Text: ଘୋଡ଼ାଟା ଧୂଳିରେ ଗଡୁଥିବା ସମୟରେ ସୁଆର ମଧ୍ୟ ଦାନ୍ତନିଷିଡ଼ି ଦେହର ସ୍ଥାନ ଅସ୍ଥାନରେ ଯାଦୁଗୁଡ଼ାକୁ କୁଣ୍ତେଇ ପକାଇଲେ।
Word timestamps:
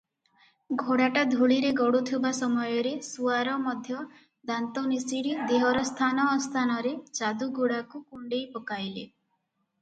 ଘୋଡ଼ାଟା 0.81 1.23
ଧୂଳିରେ 1.33 1.69
ଗଡୁଥିବା 1.79 2.31
ସମୟରେ 2.37 2.93
ସୁଆର 3.07 3.57
ମଧ୍ୟ 3.65 3.99
ଦାନ୍ତନିଷିଡ଼ି 4.53 5.37
ଦେହର 5.53 5.85
ସ୍ଥାନ 5.91 6.27
ଅସ୍ଥାନରେ 6.39 6.95
ଯାଦୁଗୁଡ଼ାକୁ 7.21 8.03
କୁଣ୍ତେଇ 8.09 8.49
ପକାଇଲେ। 8.57 9.07